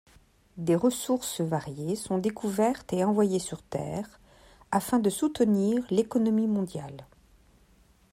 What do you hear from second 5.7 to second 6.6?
l'économie